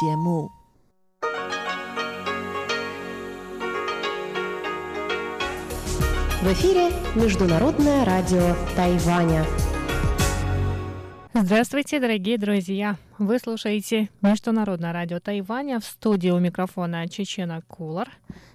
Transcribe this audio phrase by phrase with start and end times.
[0.00, 0.50] 节目。
[6.42, 9.46] В эфире Международное радио Тайваня.
[11.32, 12.96] Здравствуйте, дорогие друзья!
[13.18, 18.10] Вы слушаете Международное радио Тайваня в студии у микрофона Чечена Кулар.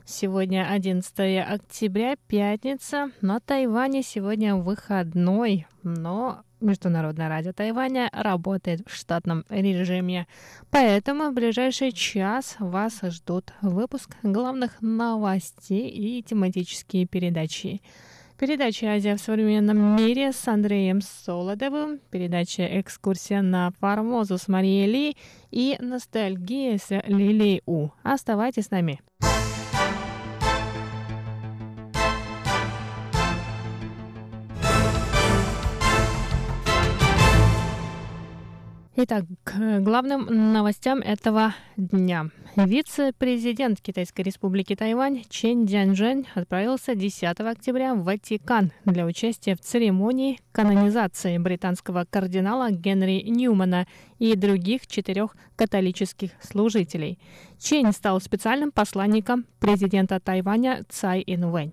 [0.05, 1.13] Сегодня 11
[1.47, 3.11] октября, пятница.
[3.21, 10.27] На Тайване сегодня выходной, но Международное радио Тайваня работает в штатном режиме.
[10.71, 17.81] Поэтому в ближайший час вас ждут выпуск главных новостей и тематические передачи.
[18.37, 25.17] Передача «Азия в современном мире» с Андреем Солодовым, передача «Экскурсия на Формозу» с Марией Ли
[25.51, 27.89] и «Ностальгия» с Лилией У.
[28.01, 29.01] Оставайтесь с нами.
[39.01, 42.31] Итак, к главным новостям этого дня.
[42.57, 50.41] Вице-президент Китайской республики Тайвань Чен Дзяньжэнь отправился 10 октября в Ватикан для участия в церемонии
[50.51, 53.87] канонизации британского кардинала Генри Ньюмана
[54.17, 57.19] и других четырех католических служителей.
[57.57, 61.71] Чен стал специальным посланником президента Тайваня Цай Инвэнь.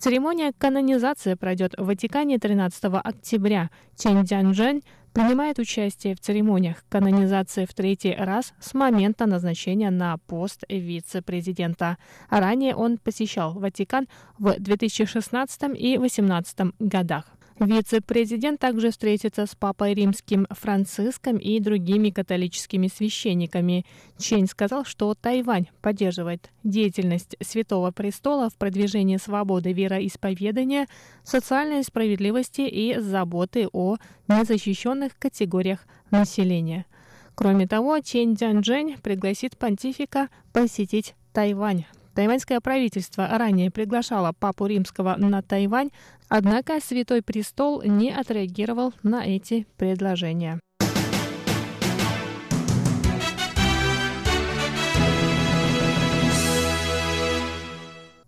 [0.00, 3.68] Церемония канонизации пройдет в Ватикане 13 октября.
[3.98, 10.64] Чен Дзяньжэнь принимает участие в церемониях канонизации в третий раз с момента назначения на пост
[10.70, 11.98] вице-президента.
[12.30, 17.26] Ранее он посещал Ватикан в 2016 и 2018 годах.
[17.60, 23.84] Вице-президент также встретится с папой римским Франциском и другими католическими священниками.
[24.18, 30.88] Чень сказал, что Тайвань поддерживает деятельность Святого Престола в продвижении свободы вероисповедания,
[31.22, 36.86] социальной справедливости и заботы о незащищенных категориях населения.
[37.34, 41.84] Кроме того, Чен Дзянжэнь пригласит понтифика посетить Тайвань.
[42.14, 45.90] Тайваньское правительство ранее приглашало папу римского на Тайвань,
[46.28, 50.60] однако Святой Престол не отреагировал на эти предложения.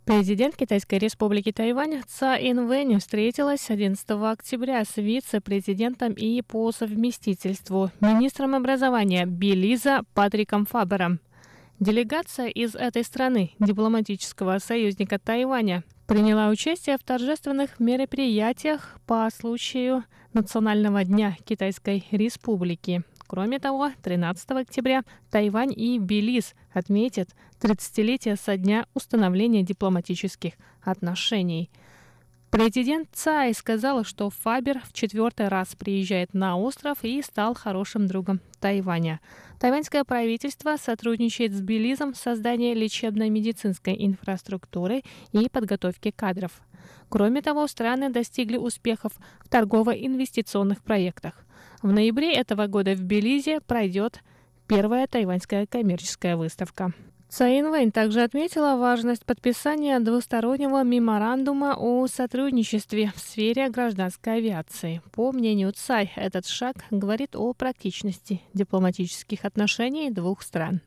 [0.04, 8.54] Президент Китайской республики Тайвань Ца Инвэнь встретилась 11 октября с вице-президентом и по совместительству министром
[8.54, 11.20] образования Белиза Патриком Фабером.
[11.82, 21.02] Делегация из этой страны, дипломатического союзника Тайваня, приняла участие в торжественных мероприятиях по случаю Национального
[21.02, 23.02] дня Китайской Республики.
[23.26, 30.52] Кроме того, 13 октября Тайвань и Белиз отметят 30-летие со дня установления дипломатических
[30.84, 31.68] отношений–
[32.52, 38.40] Президент Цай сказал, что Фабер в четвертый раз приезжает на остров и стал хорошим другом
[38.60, 39.20] Тайваня.
[39.58, 45.00] Тайваньское правительство сотрудничает с Белизом в создании лечебной медицинской инфраструктуры
[45.32, 46.52] и подготовке кадров.
[47.08, 51.46] Кроме того, страны достигли успехов в торгово-инвестиционных проектах.
[51.80, 54.20] В ноябре этого года в Белизе пройдет
[54.66, 56.92] первая тайваньская коммерческая выставка.
[57.32, 65.00] Цаин Вэнь также отметила важность подписания двустороннего меморандума о сотрудничестве в сфере гражданской авиации.
[65.12, 70.82] По мнению Цай, этот шаг говорит о практичности дипломатических отношений двух стран.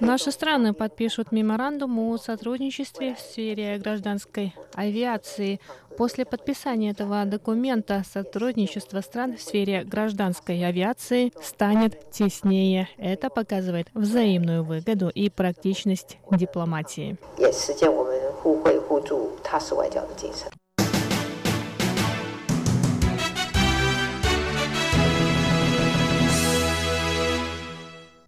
[0.00, 5.60] Наши страны подпишут меморандум о сотрудничестве в сфере гражданской авиации.
[5.96, 12.88] После подписания этого документа сотрудничество стран в сфере гражданской авиации станет теснее.
[12.96, 17.16] Это показывает взаимную выгоду и практичность дипломатии.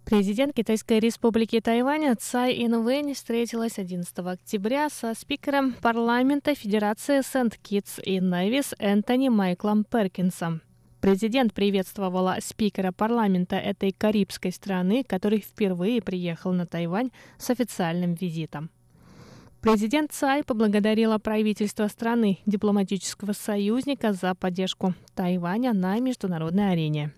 [0.05, 8.19] Президент Китайской республики Тайвань Цай Инвэнь встретилась 11 октября со спикером парламента Федерации Сент-Китс и
[8.19, 10.61] Невис Энтони Майклом Перкинсом.
[11.01, 17.09] Президент приветствовала спикера парламента этой карибской страны, который впервые приехал на Тайвань
[17.39, 18.69] с официальным визитом.
[19.59, 27.11] Президент Цай поблагодарила правительство страны, дипломатического союзника за поддержку Тайваня на международной арене.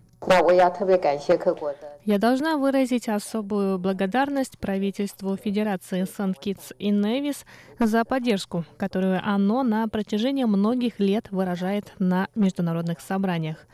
[2.06, 7.46] Я должна выразить особую благодарность правительству Федерации Сан-Китс и Невис
[7.80, 13.68] за поддержку, которую оно на протяжении многих лет выражает на международных собраниях.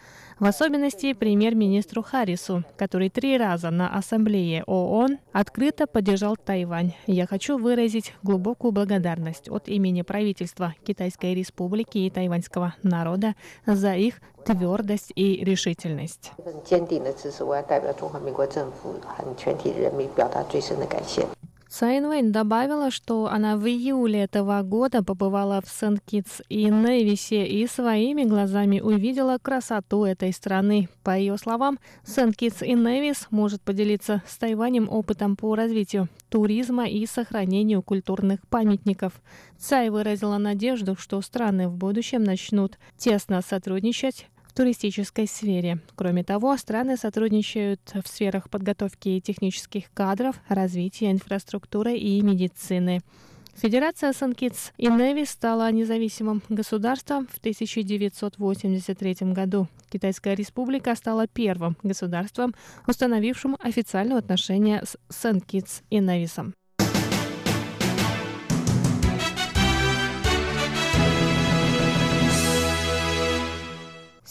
[0.43, 6.91] В особенности премьер-министру Харрису, который три раза на Ассамблее ООН открыто поддержал Тайвань.
[7.07, 13.35] Я хочу выразить глубокую благодарность от имени правительства Китайской Республики и тайваньского народа
[13.65, 16.33] за их твердость и решительность.
[21.73, 27.65] Цайн Вэнь добавила, что она в июле этого года побывала в Сент-Китс и Невисе и
[27.65, 30.87] своими глазами увидела красоту этой страны.
[31.01, 37.07] По ее словам, Сент-Китс и Невис может поделиться с Тайванем опытом по развитию туризма и
[37.07, 39.13] сохранению культурных памятников.
[39.57, 45.79] Цай выразила надежду, что страны в будущем начнут тесно сотрудничать туристической сфере.
[45.95, 53.01] Кроме того, страны сотрудничают в сферах подготовки технических кадров, развития инфраструктуры и медицины.
[53.55, 59.67] Федерация Сан-Китс и Неви стала независимым государством в 1983 году.
[59.91, 62.55] Китайская республика стала первым государством,
[62.87, 66.55] установившим официальные отношения с Сан-Китс и Невисом.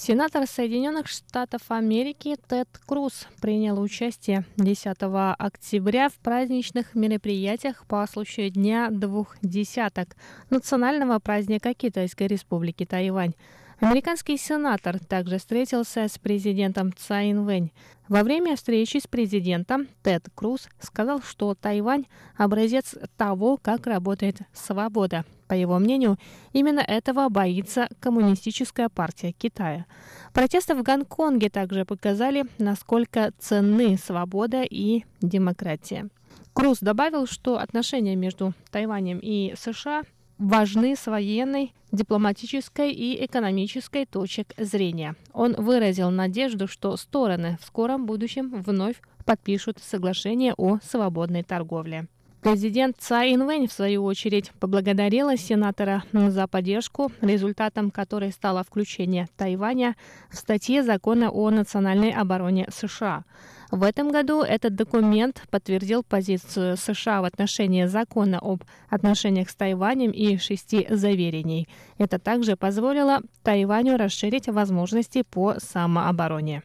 [0.05, 4.97] Сенатор Соединенных Штатов Америки Тед Круз принял участие 10
[5.39, 10.17] октября в праздничных мероприятиях по случаю Дня двух десяток
[10.51, 13.35] национального праздника Китайской Республики Тайвань.
[13.83, 17.73] Американский сенатор также встретился с президентом Цай Вэнь.
[18.09, 22.05] Во время встречи с президентом Тед Круз сказал, что Тайвань–
[22.37, 25.25] образец того, как работает свобода.
[25.49, 26.17] По его мнению,
[26.53, 29.87] именно этого боится Коммунистическая партия Китая.
[30.33, 36.09] Протесты в Гонконге также показали, насколько ценны свобода и демократия.
[36.53, 40.05] Круз добавил, что отношения между Тайванем и США
[40.43, 45.15] важны с военной, дипломатической и экономической точек зрения.
[45.33, 52.09] Он выразил надежду, что стороны в скором будущем вновь подпишут соглашение о свободной торговле.
[52.43, 59.95] Президент Цай Инвэнь, в свою очередь, поблагодарила сенатора за поддержку, результатом которой стало включение Тайваня
[60.29, 63.23] в статье закона о национальной обороне США.
[63.71, 70.11] В этом году этот документ подтвердил позицию США в отношении закона об отношениях с Тайванем
[70.11, 71.69] и шести заверений.
[71.97, 76.65] Это также позволило Тайваню расширить возможности по самообороне.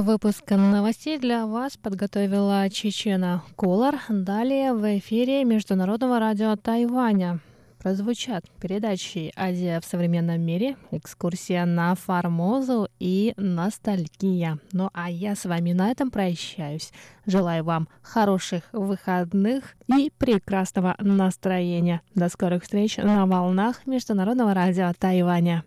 [0.00, 3.96] Выпуск новостей для вас подготовила Чечена Колор.
[4.08, 7.40] Далее в эфире Международного радио Тайваня
[7.78, 14.58] прозвучат передачи «Азия в современном мире», «Экскурсия на Формозу» и «Ностальгия».
[14.72, 16.90] Ну а я с вами на этом прощаюсь.
[17.26, 22.00] Желаю вам хороших выходных и прекрасного настроения.
[22.14, 25.64] До скорых встреч на волнах Международного радио Тайваня.